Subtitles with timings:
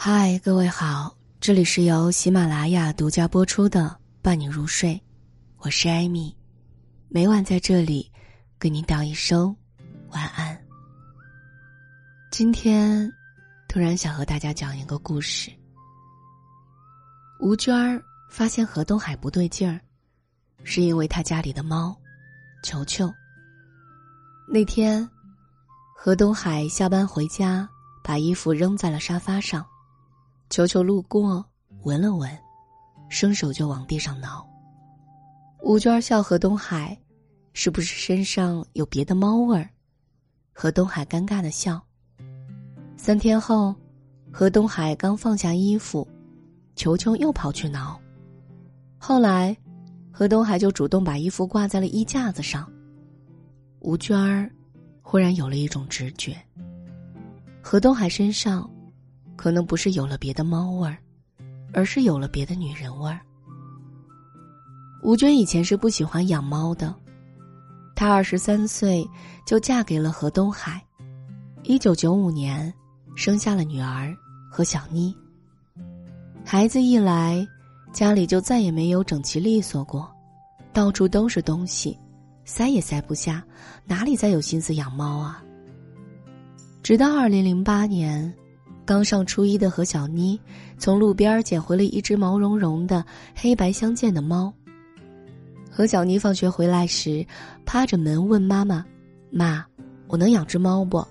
[0.00, 3.80] 嗨，各位好，这里是由喜马拉雅独家播出的
[4.22, 4.94] 《伴你入睡》，
[5.56, 6.32] 我是艾米，
[7.08, 8.08] 每晚在这里
[8.60, 9.54] 跟您道一声
[10.10, 10.56] 晚安。
[12.30, 13.12] 今天
[13.66, 15.50] 突然想和大家讲一个故事。
[17.40, 19.80] 吴娟儿发现何东海不对劲儿，
[20.62, 21.92] 是因为他家里的猫
[22.62, 23.12] 球球。
[24.46, 25.06] 那天，
[25.92, 27.68] 何东海下班回家，
[28.04, 29.66] 把衣服扔在了沙发上。
[30.50, 31.44] 球球路过，
[31.82, 32.30] 闻了闻，
[33.10, 34.46] 伸手就往地上挠。
[35.62, 36.98] 吴娟笑何东海
[37.52, 39.68] ：“是不是身上有别的猫味儿？”
[40.50, 41.78] 何东海尴尬的笑。
[42.96, 43.74] 三天后，
[44.32, 46.08] 何东海刚放下衣服，
[46.74, 48.00] 球球又跑去挠。
[48.96, 49.54] 后来，
[50.10, 52.66] 何东海就主动把衣服挂在了衣架子上。
[53.80, 54.50] 吴娟儿
[55.02, 56.34] 忽然有了一种直觉：
[57.60, 58.68] 何东海身上。
[59.38, 60.98] 可能不是有了别的猫味儿，
[61.72, 63.20] 而是有了别的女人味儿。
[65.00, 66.92] 吴娟以前是不喜欢养猫的，
[67.94, 69.08] 她二十三岁
[69.46, 70.84] 就嫁给了何东海，
[71.62, 72.74] 一九九五年
[73.14, 74.12] 生下了女儿
[74.50, 75.14] 和小妮。
[76.44, 77.46] 孩子一来，
[77.92, 80.10] 家里就再也没有整齐利索过，
[80.72, 81.96] 到处都是东西，
[82.44, 83.44] 塞也塞不下，
[83.86, 85.40] 哪里再有心思养猫啊？
[86.82, 88.34] 直到二零零八年。
[88.88, 90.40] 刚上初一的何小妮，
[90.78, 94.50] 从路边捡回了一只毛茸茸的黑白相间的猫。
[95.70, 97.22] 何小妮放学回来时，
[97.66, 98.82] 趴着门问妈妈
[99.30, 99.62] ：“妈，
[100.06, 101.06] 我能养只猫不？”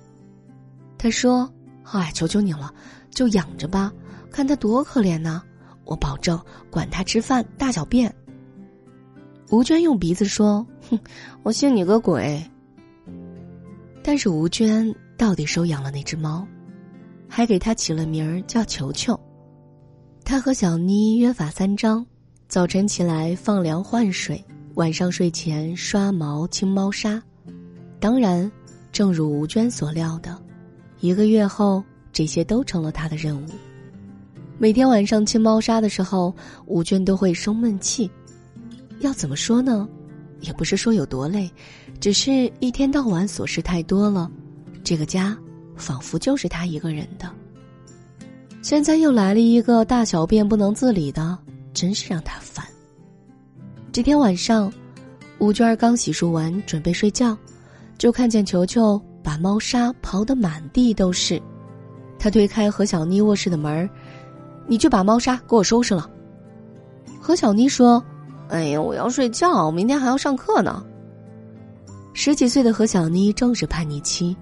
[0.98, 1.48] 她说
[1.94, 2.74] ：“哎，求求你了，
[3.12, 3.94] 就养着吧，
[4.32, 5.44] 看它多可怜呢！
[5.86, 6.42] 我保证
[6.72, 8.12] 管它吃饭、大小便。”
[9.52, 11.00] 吴娟用鼻子说：“哼，
[11.44, 12.44] 我信你个鬼！”
[14.02, 16.44] 但是吴娟到底收养了那只猫。
[17.28, 19.20] 还给他起了名儿叫球球。
[20.24, 22.06] 他和小妮约法三章：
[22.48, 24.44] 早晨起来放粮换水，
[24.76, 27.22] 晚上睡前刷毛清猫砂。
[28.00, 28.52] 当然，
[28.92, 30.38] 正如吴娟所料的，
[31.00, 33.46] 一个月后，这些都成了他的任务。
[34.58, 36.36] 每天晚上清猫砂的时候，
[36.66, 38.10] 吴娟都会生闷气。
[39.00, 39.88] 要怎么说呢？
[40.42, 41.50] 也不是说有多累，
[42.00, 44.30] 只是一天到晚琐事太多了。
[44.84, 45.38] 这个家。
[45.78, 47.30] 仿佛就是他一个人的。
[48.62, 51.38] 现在又来了一个大小便不能自理的，
[51.74, 52.66] 真是让他烦。
[53.92, 54.72] 这天晚上，
[55.40, 57.38] 吴娟儿刚洗漱完，准备睡觉，
[57.98, 61.42] 就看见球球把猫砂刨得满地都是。
[62.20, 63.90] 他推开何小妮卧室的门
[64.68, 66.10] 你去把猫砂给我收拾了。”
[67.22, 68.04] 何小妮说
[68.50, 70.84] ：“哎呀，我要睡觉，明天还要上课呢。”
[72.14, 74.36] 十几岁的何小妮正是叛逆期。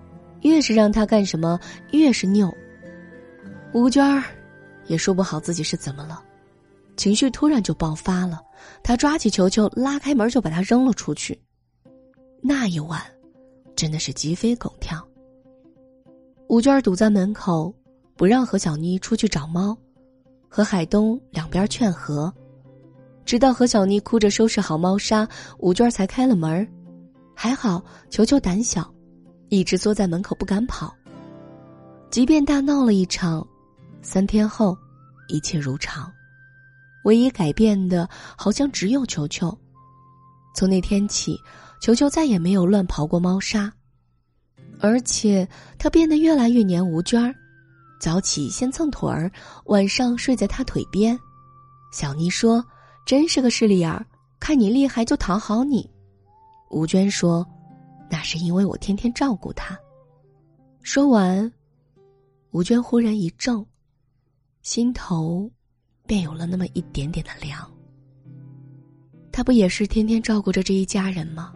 [0.45, 1.59] 越是让他干什么，
[1.91, 2.56] 越是拗。
[3.73, 4.23] 吴娟儿
[4.85, 6.22] 也说不好自己是怎么了，
[6.95, 8.39] 情绪突然就爆发了。
[8.84, 11.39] 他抓起球球，拉开门就把他扔了出去。
[12.44, 13.01] 那一晚，
[13.75, 15.03] 真的是鸡飞狗跳。
[16.47, 17.73] 吴娟儿堵在门口，
[18.16, 19.75] 不让何小妮出去找猫，
[20.47, 22.31] 和海东两边劝和，
[23.25, 26.67] 直到何小妮哭着收拾好猫砂，吴娟儿才开了门。
[27.34, 28.94] 还好，球球胆小。
[29.50, 30.95] 一直坐在门口不敢跑。
[32.09, 33.45] 即便大闹了一场，
[34.01, 34.78] 三天后，
[35.28, 36.11] 一切如常。
[37.03, 39.55] 唯一改变的，好像只有球球。
[40.55, 41.38] 从那天起，
[41.81, 43.72] 球球再也没有乱刨过猫砂，
[44.79, 45.47] 而且
[45.78, 47.35] 他变得越来越黏吴娟儿。
[48.00, 49.31] 早起先蹭腿儿，
[49.66, 51.17] 晚上睡在他腿边。
[51.91, 52.63] 小妮说
[53.05, 54.05] ：“真是个势利眼儿，
[54.39, 55.89] 看你厉害就讨好你。”
[56.72, 57.45] 吴娟说。
[58.15, 59.77] 那是因为我天天照顾他。
[60.81, 61.51] 说完，
[62.51, 63.65] 吴娟忽然一怔，
[64.61, 65.51] 心头
[66.07, 67.69] 便有了那么一点点的凉。
[69.33, 71.53] 他不也是天天照顾着这一家人吗？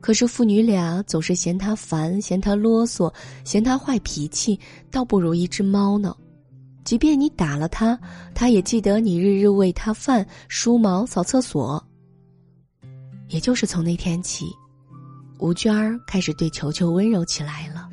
[0.00, 3.12] 可是父女俩总是嫌他烦，嫌他啰嗦，
[3.44, 4.58] 嫌他坏脾气，
[4.90, 6.16] 倒不如一只猫呢。
[6.84, 8.00] 即便你打了他，
[8.34, 11.86] 他也记得你日日喂他饭、梳毛、扫厕所。
[13.28, 14.46] 也就是从那天起。
[15.40, 17.88] 吴娟儿开始对球球温柔起来了。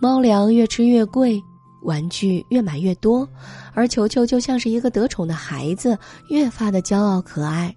[0.00, 1.42] 猫粮越吃越贵，
[1.82, 3.28] 玩具越买越多，
[3.72, 7.74] 而球球就像是一个得宠的孩子，越发的骄傲可爱。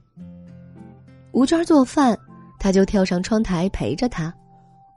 [1.32, 2.18] 吴娟儿做饭，
[2.60, 4.32] 他就跳上窗台陪着她；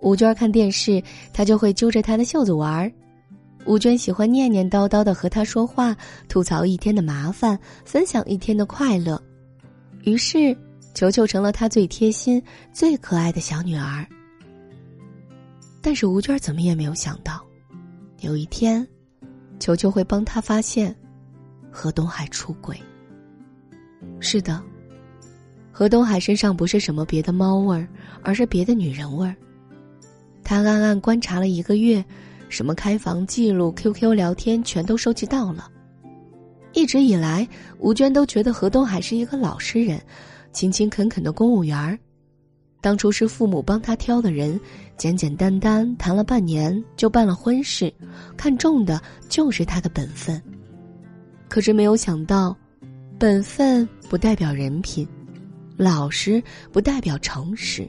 [0.00, 1.02] 吴娟儿看电视，
[1.32, 2.92] 他就会揪着他的袖子玩儿。
[3.64, 5.96] 吴娟喜欢念念叨叨的和他说话，
[6.28, 9.20] 吐槽一天的麻烦，分享一天的快乐。
[10.02, 10.54] 于是。
[11.00, 12.42] 球球成了他最贴心、
[12.74, 14.06] 最可爱的小女儿。
[15.80, 17.42] 但是吴娟怎么也没有想到，
[18.18, 18.86] 有一天，
[19.58, 20.94] 球球会帮他发现
[21.70, 22.78] 何东海出轨。
[24.18, 24.62] 是的，
[25.72, 27.88] 何东海身上不是什么别的猫味儿，
[28.22, 29.34] 而是别的女人味儿。
[30.44, 32.04] 他暗暗观察了一个月，
[32.50, 35.66] 什么开房记录、QQ 聊天全都收集到了。
[36.74, 37.48] 一直以来，
[37.78, 39.98] 吴娟都觉得何东海是一个老实人，
[40.52, 41.98] 勤勤恳恳的公务员儿。
[42.80, 44.58] 当初是父母帮他挑的人，
[44.96, 47.92] 简简单单谈了半年就办了婚事，
[48.36, 50.40] 看中的就是他的本分。
[51.48, 52.56] 可是没有想到，
[53.18, 55.06] 本分不代表人品，
[55.76, 56.42] 老实
[56.72, 57.86] 不代表诚实。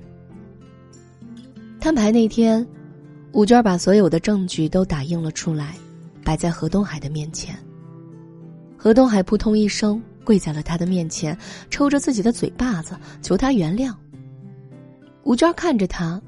[1.79, 2.67] 摊牌那天，
[3.31, 5.75] 吴娟把所有的证据都打印了出来，
[6.23, 7.57] 摆在何东海的面前。
[8.75, 11.37] 何东海扑通一声跪在了他的面前，
[11.69, 13.93] 抽着自己的嘴巴子求他原谅。
[15.23, 16.19] 吴娟看着他，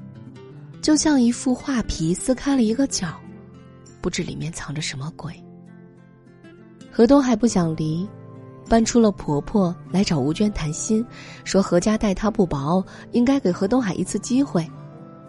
[0.80, 3.08] 就像一副画皮撕开了一个角，
[4.00, 5.34] 不知里面藏着什么鬼。
[6.92, 8.08] 何东海不想离，
[8.68, 11.04] 搬出了婆婆来找吴娟谈心，
[11.42, 14.64] 说何家待他不薄，应该给何东海一次机会。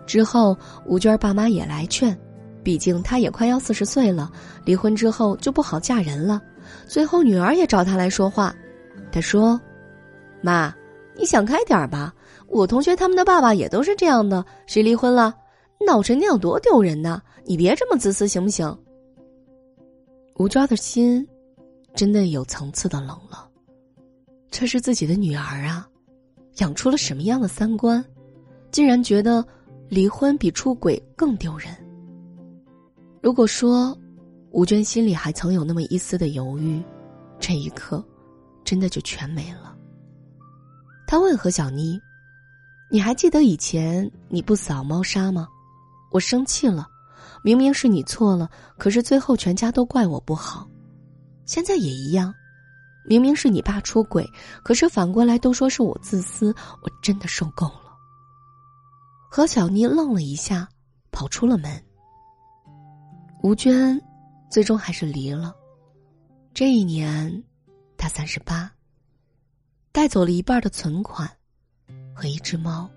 [0.06, 2.16] 之后，吴娟爸妈也来劝，
[2.64, 4.32] 毕竟她也快要四十岁了，
[4.64, 6.40] 离婚之后就不好嫁人了。
[6.88, 8.56] 最后，女儿也找他来说话。
[9.12, 9.60] 他说
[10.42, 10.74] ：“妈，
[11.18, 12.14] 你想开点吧。
[12.48, 15.34] 我同学他们的爸爸也都是这样的，谁离婚了，
[15.86, 17.22] 闹成那样多丢人呐！
[17.44, 18.78] 你别这么自私，行不行？”
[20.38, 21.26] 吴娟的心
[21.94, 23.50] 真的有层次的冷了。
[24.52, 25.88] 这是自己的女儿啊，
[26.58, 28.04] 养出了什么样的三观，
[28.72, 29.46] 竟然觉得
[29.90, 31.70] 离婚比出轨更丢人？
[33.22, 33.98] 如果说……
[34.56, 36.82] 吴娟心里还曾有那么一丝的犹豫，
[37.42, 38.02] 这一刻，
[38.64, 39.76] 真的就全没了。
[41.06, 42.00] 他问何小妮
[42.90, 45.46] ：“你还记得以前你不扫猫砂吗？
[46.10, 46.88] 我生气了，
[47.44, 50.66] 明明是你错了，可是最后全家都怪我不好。
[51.44, 52.34] 现在也一样，
[53.04, 54.26] 明明是你爸出轨，
[54.64, 57.92] 可是反过来都说是我自私，我真的受够了。”
[59.30, 60.66] 何小妮愣了一下，
[61.12, 61.84] 跑出了门。
[63.44, 64.02] 吴娟。
[64.50, 65.56] 最终还是离了。
[66.54, 67.44] 这一年，
[67.98, 68.72] 他三十八，
[69.92, 71.30] 带走了一半的存款
[72.14, 72.90] 和一只猫。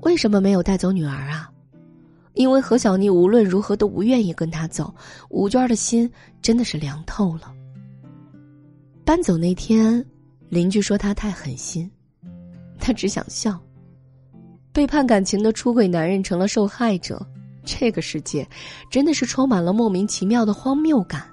[0.00, 1.50] 为什么没有带走女儿啊？
[2.34, 4.94] 因为何小妮无论如何都不愿意跟他走。
[5.28, 6.10] 吴娟的心
[6.40, 7.54] 真的是凉透了。
[9.04, 10.04] 搬走那天，
[10.48, 11.90] 邻居说他太狠心，
[12.78, 13.60] 他只想笑。
[14.72, 17.24] 背叛感情的出轨男人成了受害者。
[17.64, 18.48] 这个世界，
[18.90, 21.24] 真的是充满了莫名其妙的荒谬感。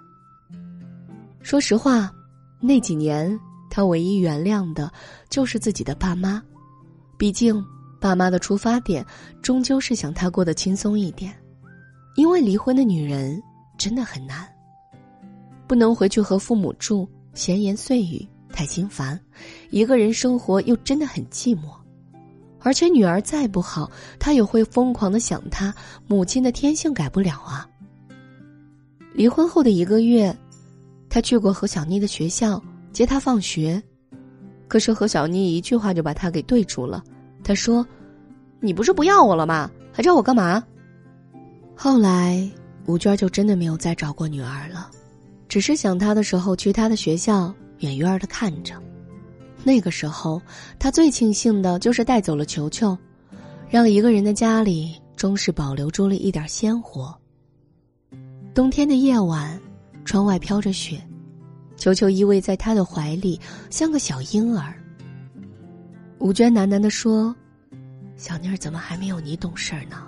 [1.42, 2.12] 说实话，
[2.60, 3.40] 那几年
[3.70, 4.92] 他唯一原谅的，
[5.30, 6.42] 就是自己的爸妈。
[7.18, 7.64] 毕竟，
[8.00, 9.06] 爸妈的出发点
[9.42, 11.34] 终究是想他过得轻松一点。
[12.16, 13.42] 因为离婚的女人
[13.78, 14.46] 真的很难，
[15.68, 19.18] 不能回去和父母住，闲言碎语太心烦；
[19.70, 21.79] 一个人生活又真的很寂寞。
[22.62, 23.90] 而且女儿再不好，
[24.20, 25.74] 他也会疯狂的想她。
[26.08, 27.68] 母亲的天性改不了啊。
[29.14, 30.36] 离婚后的一个月，
[31.10, 32.62] 他去过何小妮的学校
[32.92, 33.82] 接她放学，
[34.68, 37.04] 可是何小妮一句话就把他给对住了。
[37.44, 37.86] 他说
[38.60, 39.70] ：“你不是不要我了吗？
[39.92, 40.64] 还找我干嘛？”
[41.76, 42.50] 后来
[42.86, 44.92] 吴娟就真的没有再找过女儿了，
[45.48, 48.76] 只是想她的时候去她的学校远远的看着。
[49.64, 50.42] 那个时候，
[50.80, 52.98] 他最庆幸的就是带走了球球，
[53.70, 57.16] 让一个人的家里终是保留住了一点鲜活。
[58.54, 59.60] 冬天的夜晚，
[60.06, 61.00] 窗外飘着雪，
[61.78, 63.40] 球球依偎在他的怀里，
[63.70, 64.74] 像个小婴儿。
[66.20, 67.34] 吴娟喃喃的说
[68.18, 70.04] ：“小妮儿怎么还没有你懂事儿呢？”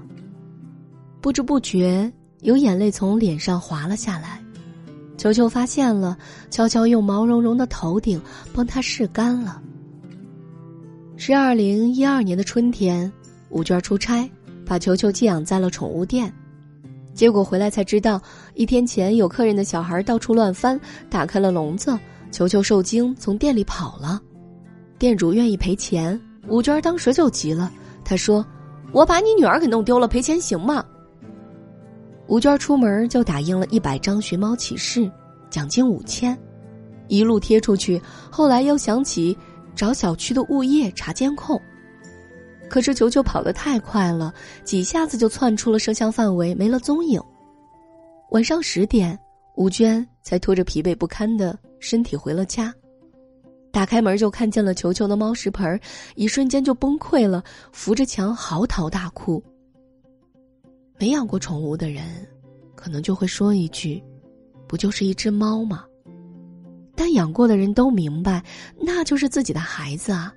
[1.21, 4.41] 不知不觉，有眼泪从脸上滑了下来。
[5.21, 6.17] 球球发现了，
[6.49, 8.19] 悄悄用毛茸茸的头顶
[8.51, 9.61] 帮他拭干了。
[11.15, 13.13] 是二零一二年的春天，
[13.49, 14.27] 吴娟出差，
[14.65, 16.33] 把球球寄养在了宠物店，
[17.13, 18.19] 结果回来才知道，
[18.55, 21.95] 一天前有客人的小孩到处乱翻，打开了笼子，
[22.31, 24.19] 球球受惊从店里跑了。
[24.97, 27.71] 店主愿意赔钱，吴娟当时就急了，
[28.03, 28.43] 她说
[28.91, 30.83] ：“我把你女儿给弄丢了，赔钱行吗？”
[32.27, 35.11] 吴娟出门就打印了一百张寻猫启事，
[35.49, 36.37] 奖金五千，
[37.07, 38.01] 一路贴出去。
[38.31, 39.37] 后来又想起
[39.75, 41.61] 找小区的物业查监控，
[42.69, 47.21] 可是球球跑得太快了，几下子就窜出了摄像范围，没了踪影。
[48.29, 49.19] 晚上十点，
[49.55, 52.73] 吴娟才拖着疲惫不堪的身体回了家，
[53.73, 55.77] 打开门就看见了球球的猫食盆，
[56.15, 59.43] 一瞬间就崩溃了，扶着墙嚎啕大哭。
[61.01, 62.05] 没养过宠物的人，
[62.75, 63.99] 可能就会说一句
[64.69, 65.83] ：“不就是一只猫吗？
[66.95, 68.45] 但养过的人都明白，
[68.79, 70.31] 那就是自己的孩子啊，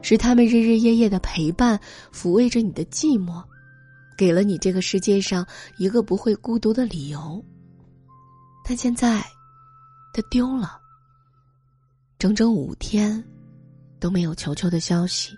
[0.00, 1.78] 是他们日日夜夜的陪伴，
[2.10, 3.44] 抚慰着你的寂寞，
[4.16, 5.46] 给了你这个世界上
[5.76, 7.44] 一个不会孤独的理由。
[8.64, 9.22] 但现在，
[10.14, 10.80] 他丢了。
[12.18, 13.22] 整整五天，
[14.00, 15.36] 都没有球球的消息。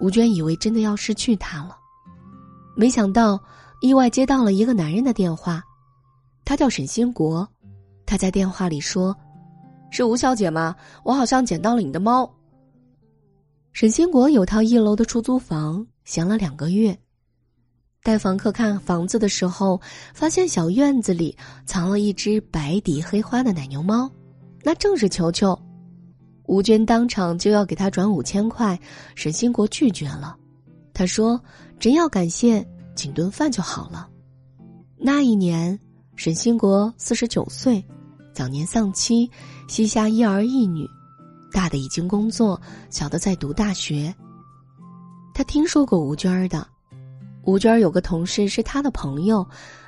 [0.00, 1.76] 吴娟以为真的要失去他了，
[2.78, 3.42] 没想到
[3.80, 5.60] 意外接到了一个男人的电话，
[6.44, 7.46] 他叫沈兴国。
[8.06, 9.14] 他在电话里说
[9.90, 10.76] ：“是吴小姐吗？
[11.02, 12.32] 我好像捡到了你的猫。”
[13.74, 16.96] 沈兴国有套一楼的出租房，闲了两个月。
[18.04, 19.80] 带房客看房子的时候，
[20.14, 24.08] 发现小院子里藏了一只白底黑花的奶牛猫，
[24.62, 25.58] 那正是球球。
[26.44, 28.78] 吴娟当场就要给他转五千块，
[29.16, 30.36] 沈兴国拒绝了。
[30.94, 31.40] 他说
[31.78, 34.08] ：“真要感谢，请顿饭就好了。”
[34.98, 35.78] 那一年，
[36.16, 37.84] 沈兴国四十九岁，
[38.34, 39.30] 早年丧妻，
[39.68, 40.88] 膝下一儿一女，
[41.52, 44.12] 大的已经工作，小的在读大学。
[45.32, 46.66] 他听说过吴娟儿的，
[47.44, 49.46] 吴娟儿有个同事是他的朋友，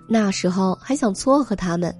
[0.09, 1.92] 那时候还想撮合他们。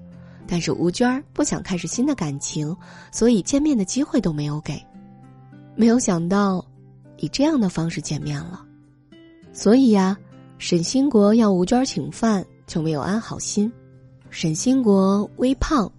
[0.47, 2.75] 但是吴娟儿不想开始新的感情，
[3.11, 4.81] 所以见面的机会都没有给。
[5.75, 6.65] 没有想到，
[7.17, 8.65] 以这样的方式见面了。
[9.53, 10.17] 所以呀，
[10.57, 13.71] 沈兴国要吴娟请饭，就没有安好心。
[14.29, 15.91] 沈兴国微胖，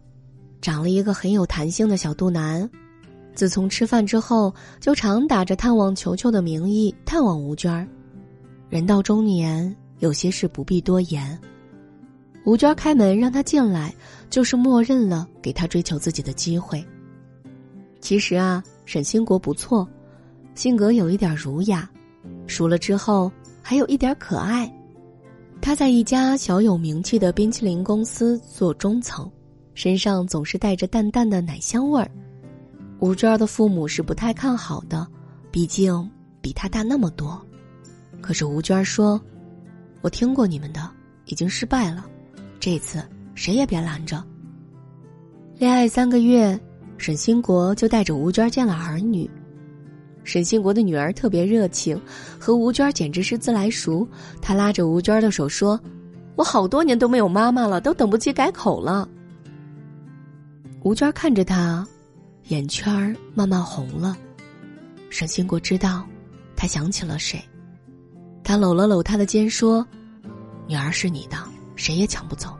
[0.60, 2.68] 长了一个很有弹性的小肚腩。
[3.34, 7.88] 自从吃饭之后，就常打着探望球球的名义探望吴娟。
[8.68, 11.38] 人到中年，有些事不必多言。
[12.44, 13.94] 吴娟开门让他进来，
[14.28, 16.84] 就是默认了给他追求自己的机会。
[18.00, 19.86] 其实啊，沈兴国不错，
[20.54, 21.88] 性格有一点儒雅，
[22.46, 23.30] 熟了之后
[23.62, 24.70] 还有一点可爱。
[25.60, 29.30] 他在一家小有名气的冰淇淋公司做中层，
[29.74, 32.10] 身上总是带着淡淡的奶香味儿。
[32.98, 35.06] 吴娟的父母是不太看好的，
[35.50, 37.40] 毕竟比他大那么多。
[38.20, 39.20] 可是吴娟说
[40.02, 40.90] ：“我听过你们的，
[41.26, 42.06] 已经失败了。”
[42.60, 43.02] 这次
[43.34, 44.22] 谁也别拦着。
[45.58, 46.58] 恋爱三个月，
[46.96, 49.30] 沈兴国就带着吴娟见了儿女。
[50.24, 52.00] 沈兴国的女儿特别热情，
[52.38, 54.06] 和吴娟简直是自来熟。
[54.40, 55.78] 他拉着吴娟的手说
[56.36, 59.08] ：“我好多年都没有妈妈了，都等不及改口了。”
[60.82, 61.86] 吴娟看着他，
[62.48, 64.16] 眼圈慢慢红了。
[65.10, 66.06] 沈兴国知道，
[66.56, 67.40] 他想起了谁。
[68.44, 69.86] 他搂了搂他的肩说
[70.66, 71.36] ：“女儿是你的。”
[71.74, 72.50] 谁也抢不走。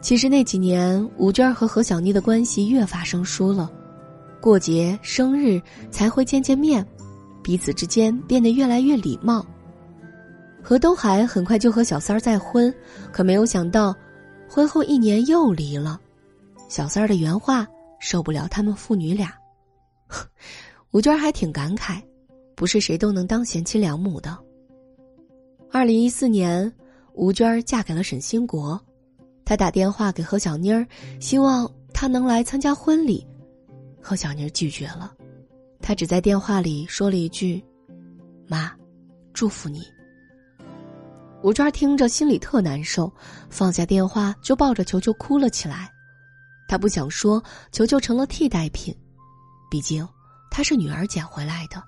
[0.00, 3.70] 其实那几年，吴娟和何小妮的关系越发生疏了，
[4.40, 6.86] 过节、生日才会见见面，
[7.42, 9.44] 彼此之间变得越来越礼貌。
[10.62, 12.74] 何东海很快就和小三儿再婚，
[13.12, 13.94] 可没有想到，
[14.48, 16.00] 婚后一年又离了。
[16.68, 17.66] 小三儿的原话
[18.00, 19.32] 受不了他们父女俩，
[20.92, 22.02] 吴娟还挺感慨，
[22.54, 24.36] 不是谁都能当贤妻良母的。
[25.70, 26.72] 二零一四年。
[27.18, 28.78] 吴娟儿嫁给了沈兴国，
[29.42, 30.86] 他打电话给何小妮儿，
[31.18, 33.26] 希望她能来参加婚礼。
[34.08, 35.12] 何小妮拒绝了，
[35.82, 37.60] 他只在电话里说了一句
[38.46, 38.70] ：“妈，
[39.32, 39.82] 祝福你。”
[41.42, 43.12] 吴娟听着心里特难受，
[43.50, 45.92] 放下电话就抱着球球哭了起来。
[46.68, 48.96] 她不想说球球成了替代品，
[49.68, 50.08] 毕竟
[50.52, 51.82] 她是女儿捡回来的，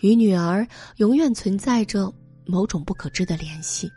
[0.00, 2.12] 与女儿永远存在着
[2.44, 3.88] 某种不可知的联系。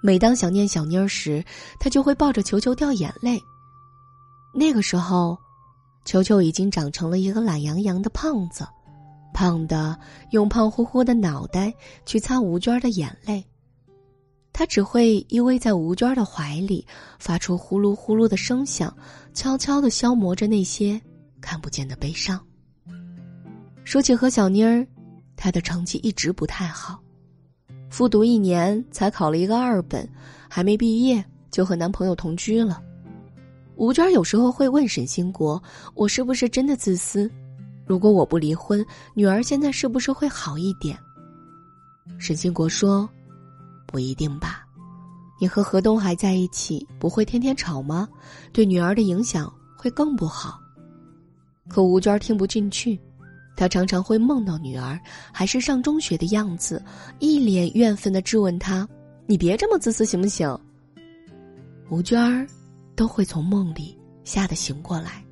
[0.00, 1.44] 每当想念小妮儿时，
[1.80, 3.42] 他就会抱着球球掉眼泪。
[4.54, 5.36] 那个时候，
[6.04, 8.66] 球球已经长成了一个懒洋洋的胖子，
[9.32, 9.98] 胖的
[10.30, 11.72] 用胖乎乎的脑袋
[12.04, 13.44] 去擦吴娟的眼泪。
[14.52, 16.86] 他只会依偎在吴娟的怀里，
[17.18, 18.96] 发出呼噜呼噜的声响，
[19.32, 21.00] 悄悄的消磨着那些
[21.40, 22.40] 看不见的悲伤。
[23.82, 24.86] 说起何小妮儿，
[25.36, 27.00] 她的成绩一直不太好。
[27.90, 30.08] 复读一年才考了一个二本，
[30.48, 32.80] 还没毕业就和男朋友同居了。
[33.76, 35.62] 吴娟有时候会问沈兴国
[35.94, 37.30] ：“我是不是真的自私？
[37.86, 40.96] 如果我不离婚，女儿现在是不是会好一点？”
[42.18, 43.08] 沈兴国说
[43.86, 44.64] ：“不一定吧，
[45.40, 48.08] 你和何东海在一起不会天天吵吗？
[48.52, 50.60] 对女儿的影响会更不好。”
[51.68, 52.98] 可吴娟听不进去。
[53.56, 54.98] 她常常会梦到女儿
[55.32, 56.84] 还是上中学的样子，
[57.20, 58.86] 一脸怨愤的质问他
[59.26, 60.58] ：“你别这么自私行不行？”
[61.88, 62.46] 吴娟
[62.96, 65.24] 都会从梦里吓得醒过来。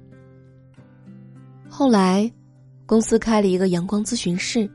[1.69, 2.31] 后来，
[2.87, 4.71] 公司开了一个阳光咨询室，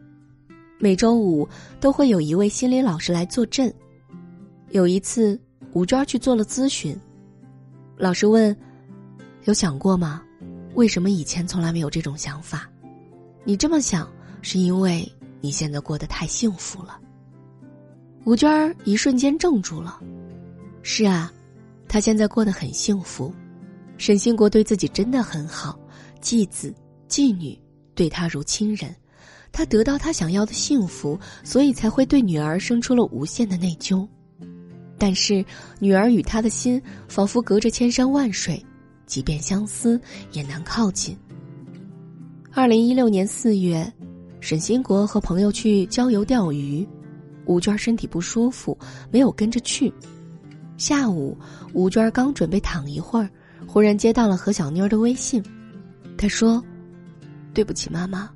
[0.79, 1.47] 每周五
[1.79, 3.73] 都会有一位心理老师来坐镇。
[4.71, 5.39] 有一次，
[5.73, 6.99] 吴娟去做了咨询，
[7.95, 8.55] 老师问
[9.45, 10.23] ：“有想过吗？
[10.73, 12.69] 为什么以前从来没有这种想法？
[13.43, 16.99] 你这么想，是因为你现在过得太幸福了。”
[18.25, 20.01] 吴娟儿一瞬间怔住了。
[20.81, 21.31] 是啊，
[21.87, 23.33] 他现在过得很幸福。
[23.97, 25.79] 沈兴国对自己真的很好，
[26.21, 26.73] 继子、
[27.07, 27.57] 继女
[27.95, 28.95] 对他如亲人。
[29.51, 34.07] 他得到他想要的幸福，所以才会对女儿生出了无限的内疚。
[34.99, 35.43] 但是
[35.79, 38.63] 女儿与他的心仿佛隔着千山万水，
[39.05, 39.99] 即便相思
[40.31, 41.17] 也难靠近。
[42.51, 43.91] 二零一六年四月，
[44.39, 46.87] 沈兴国和朋友去郊游钓鱼，
[47.45, 48.77] 吴娟身体不舒服，
[49.11, 49.91] 没有跟着去。
[50.77, 51.37] 下午，
[51.73, 53.29] 吴娟刚准备躺一会儿，
[53.67, 55.43] 忽然接到了何小妮的微信，
[56.17, 56.63] 她说
[57.53, 58.29] ：“对不起，妈妈。”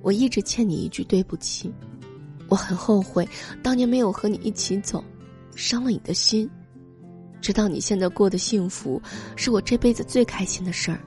[0.00, 1.72] 我一直欠你一句对不起，
[2.48, 3.28] 我很后悔
[3.62, 5.02] 当年没有和你一起走，
[5.56, 6.48] 伤了你的心。
[7.40, 9.02] 知道你现在过得幸福，
[9.34, 11.00] 是我这辈子最开心的事儿。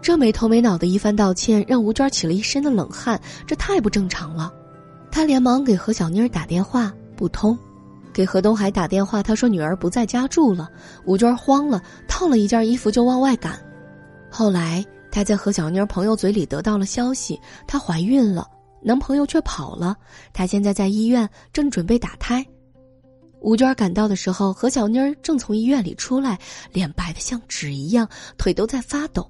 [0.00, 4.52] 这没头没脑的一番道歉，让吴娟起了一身的冷汗，这太不正常了。
[5.10, 7.56] 她连忙给何小妮儿打电话，不通；
[8.12, 10.68] 给何东海打电话，他说女儿不在家住了。
[11.04, 13.58] 吴娟慌了，套了一件衣服就往外赶。
[14.30, 14.84] 后来。
[15.12, 17.36] 她在何小妮朋友嘴里得到了消息，
[17.66, 18.46] 她怀孕了，
[18.80, 19.96] 男朋友却跑了。
[20.32, 22.46] 她现在在医院，正准备打胎。
[23.40, 26.38] 吴娟赶到的时候，何小妮正从医院里出来，
[26.72, 29.28] 脸白的像纸一样，腿都在发抖。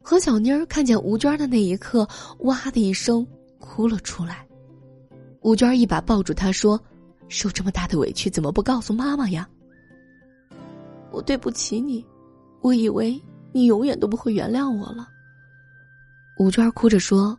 [0.00, 2.08] 何小妮看见吴娟的那一刻，
[2.38, 3.26] 哇的一声
[3.58, 4.46] 哭了出来。
[5.42, 6.80] 吴娟一把抱住她，说
[7.28, 9.48] ：“受这么大的委屈，怎么不告诉妈妈呀？”
[11.12, 12.04] 我对不起你，
[12.60, 13.20] 我以为。
[13.52, 15.08] 你永远都不会原谅我了。
[16.38, 17.34] 吴娟哭着说：“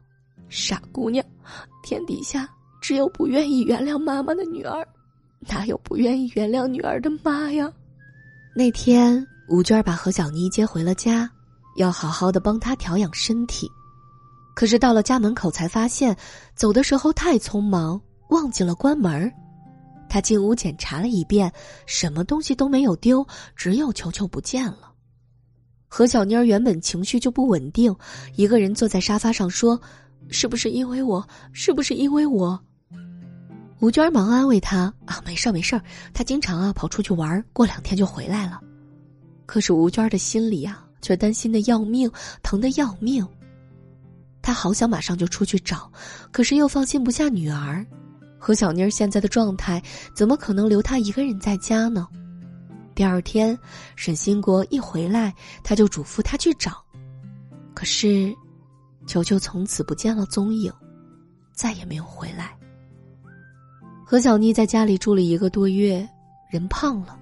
[0.49, 1.23] 傻姑娘，
[1.83, 2.49] 天底下
[2.81, 4.83] 只有不愿意原谅妈妈的女儿，
[5.41, 7.71] 哪有不愿意原谅女儿的妈呀？”
[8.55, 11.29] 那天，吴娟把何小妮接回了家，
[11.75, 13.69] 要好好的帮她调养身体。
[14.55, 16.17] 可是到了家门口，才发现
[16.55, 19.31] 走的时候太匆忙，忘记了关门。
[20.09, 21.51] 他进屋检查了一遍，
[21.85, 24.91] 什么东西都没有丢，只有球球不见了。
[25.87, 27.95] 何小妮儿原本情绪就不稳定，
[28.35, 29.79] 一个人坐在沙发上说
[30.29, 31.25] ：“是不是因为我？
[31.53, 32.59] 是不是因为我？”
[33.79, 35.79] 吴娟忙安慰她：“啊，没事没事，
[36.13, 38.59] 他经常啊跑出去玩，过两天就回来了。”
[39.45, 42.11] 可是吴娟的心里啊却担心的要命，
[42.43, 43.25] 疼的要命。
[44.41, 45.89] 她好想马上就出去找，
[46.31, 47.85] 可是又放心不下女儿。
[48.47, 49.83] 何小妮现在的状态，
[50.13, 52.07] 怎么可能留她一个人在家呢？
[52.95, 53.59] 第二天，
[53.97, 56.81] 沈兴国一回来，他就嘱咐他去找。
[57.73, 58.33] 可是，
[59.05, 60.71] 球球从此不见了踪影，
[61.51, 62.57] 再也没有回来。
[64.05, 66.07] 何小妮在家里住了一个多月，
[66.49, 67.19] 人胖了，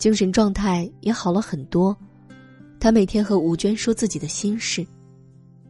[0.00, 1.96] 精神状态也好了很多。
[2.80, 4.84] 她每天和吴娟说自己的心事。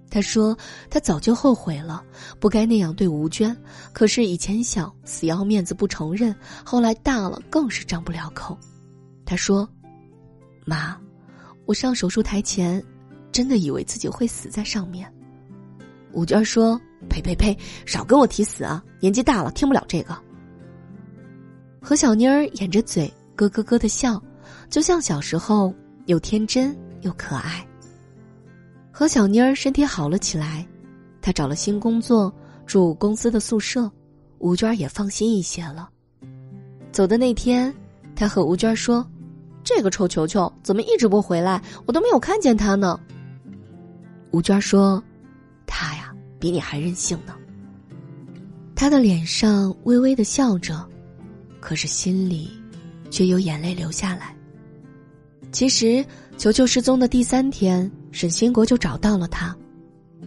[0.08, 0.56] 她说
[0.88, 2.02] ：“她早就后悔了，
[2.38, 3.56] 不该那样对吴娟。
[3.92, 6.32] 可是以前小，死要面子不承认；
[6.64, 8.56] 后来大了，更是张不了口。”
[9.26, 9.68] 他说
[10.64, 10.96] ：“妈，
[11.64, 12.82] 我上手术台前，
[13.32, 15.12] 真的以为自己会死在上面。”
[16.12, 18.82] 吴娟说：“呸呸呸，少跟我提死啊！
[19.00, 20.16] 年纪大了，听不了这个。”
[21.82, 24.22] 何小妮儿掩着嘴咯咯咯的笑，
[24.70, 25.74] 就像小时候
[26.06, 27.66] 又天真又可爱。
[28.98, 30.66] 何小妮儿身体好了起来，
[31.20, 33.92] 她找了新工作，住公司的宿舍，
[34.38, 35.90] 吴娟也放心一些了。
[36.92, 37.70] 走的那天，
[38.14, 39.06] 她和吴娟说。
[39.62, 41.62] 这个臭球球怎么一直不回来？
[41.84, 42.98] 我都没有看见他呢。
[44.30, 45.02] 吴娟说
[45.66, 47.36] ：“他呀，比你还任性呢。”
[48.74, 50.88] 他的脸上微微的笑着，
[51.60, 52.50] 可是心里
[53.10, 54.35] 却有眼泪流下来。
[55.56, 56.04] 其实，
[56.36, 59.56] 球球失踪的第三天，沈兴国就找到了他。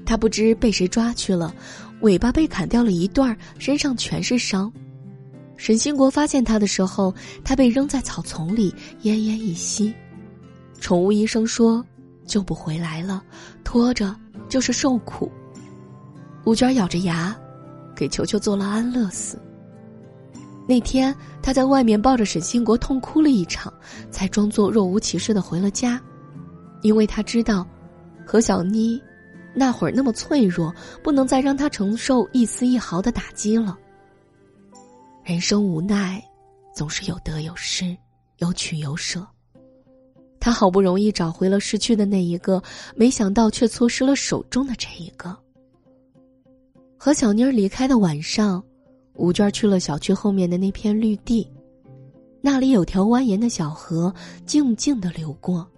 [0.03, 1.53] 他不知被谁抓去了，
[2.01, 4.73] 尾巴被砍掉了一段，身上全是伤。
[5.55, 7.13] 沈兴国发现他的时候，
[7.43, 9.93] 他被扔在草丛里，奄奄一息。
[10.79, 11.85] 宠物医生说
[12.25, 13.23] 救不回来了，
[13.63, 14.15] 拖着
[14.49, 15.31] 就是受苦。
[16.43, 17.37] 吴娟咬着牙，
[17.95, 19.39] 给球球做了安乐死。
[20.69, 23.73] 那天他在外面抱着沈兴国痛哭了一场，
[24.11, 25.99] 才装作若无其事的回了家，
[26.83, 27.67] 因为他知道，
[28.23, 29.01] 何小妮
[29.55, 33.75] 那会儿那么脆弱，不能再让他承受一丝一毫的打击了。
[35.23, 36.23] 人生无奈，
[36.71, 37.97] 总是有得有失，
[38.37, 39.25] 有取有舍。
[40.39, 42.61] 他好不容易找回了失去的那一个，
[42.95, 45.35] 没想到却错失了手中的这一个。
[46.95, 48.63] 何小妮离开的晚上，
[49.15, 51.49] 吴娟去了小区后面的那片绿地。
[52.41, 54.13] 那里有条蜿蜒的小河，
[54.45, 55.69] 静静的流过。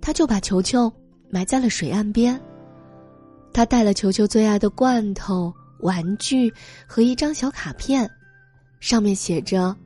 [0.00, 0.92] 他就把球球
[1.30, 2.40] 埋在了水岸边。
[3.52, 6.52] 他带了球球最爱的罐头、玩具
[6.86, 8.10] 和一张小卡片，
[8.80, 9.76] 上面写着：“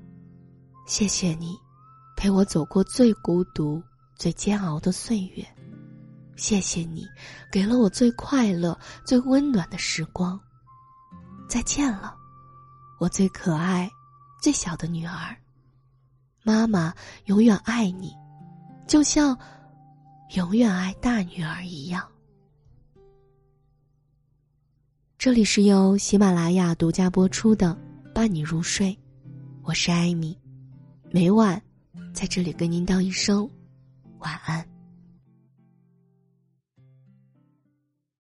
[0.86, 1.56] 谢谢你，
[2.16, 3.82] 陪我走过最孤独、
[4.16, 5.44] 最煎熬的岁月。
[6.36, 7.06] 谢谢你，
[7.50, 10.40] 给了我最快乐、最温暖的时光。
[11.48, 12.14] 再见了，
[13.02, 13.90] 我最可爱、
[14.40, 15.36] 最小的女儿。
[16.44, 18.16] 妈妈永远爱你，
[18.86, 19.36] 就像
[20.36, 22.08] 永远爱大女儿一样。”
[25.18, 27.76] 这里是由喜马拉雅独家播出的
[28.12, 28.90] 《伴你入睡》，
[29.64, 30.38] 我是艾米，
[31.10, 31.60] 每晚
[32.14, 33.50] 在这里跟您道一声
[34.18, 34.71] 晚安。